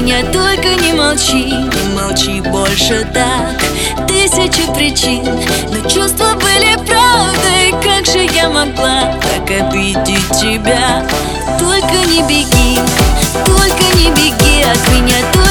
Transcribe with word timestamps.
меня 0.00 0.22
только 0.32 0.82
не 0.82 0.92
молчи. 0.94 1.44
Не 1.44 1.94
молчи 1.94 2.40
больше 2.40 3.06
так. 3.12 3.60
Тысячи 4.08 4.66
причин 4.72 5.24
Но 5.24 5.88
чувства 5.88 6.34
были 6.34 6.74
правдой. 6.86 7.72
Как 7.82 8.06
же 8.06 8.26
я 8.34 8.48
могла 8.48 9.14
так 9.20 9.50
обидеть 9.50 10.28
тебя? 10.40 11.06
Только 11.58 12.08
не 12.08 12.22
беги 12.22 12.78
Только 13.44 13.96
не 13.96 14.10
беги 14.10 14.62
от 14.62 14.92
меня 14.92 15.16
Только 15.32 15.49